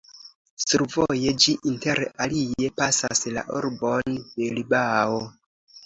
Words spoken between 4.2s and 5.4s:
Bilbao.